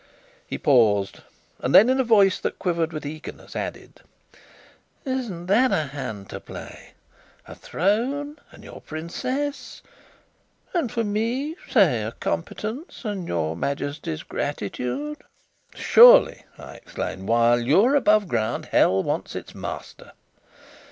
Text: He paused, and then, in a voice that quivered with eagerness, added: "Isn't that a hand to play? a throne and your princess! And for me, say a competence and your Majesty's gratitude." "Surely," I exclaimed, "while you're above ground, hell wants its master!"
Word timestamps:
He 0.47 0.57
paused, 0.57 1.19
and 1.59 1.75
then, 1.75 1.87
in 1.87 1.99
a 1.99 2.03
voice 2.03 2.39
that 2.39 2.57
quivered 2.57 2.91
with 2.91 3.05
eagerness, 3.05 3.55
added: 3.55 4.01
"Isn't 5.05 5.45
that 5.45 5.71
a 5.71 5.89
hand 5.93 6.27
to 6.31 6.39
play? 6.39 6.93
a 7.47 7.53
throne 7.53 8.39
and 8.49 8.63
your 8.63 8.81
princess! 8.81 9.83
And 10.73 10.91
for 10.91 11.03
me, 11.03 11.55
say 11.69 12.01
a 12.01 12.13
competence 12.13 13.05
and 13.05 13.27
your 13.27 13.55
Majesty's 13.55 14.23
gratitude." 14.23 15.19
"Surely," 15.75 16.45
I 16.57 16.77
exclaimed, 16.77 17.27
"while 17.27 17.59
you're 17.59 17.93
above 17.93 18.27
ground, 18.27 18.69
hell 18.71 19.03
wants 19.03 19.35
its 19.35 19.53
master!" 19.53 20.13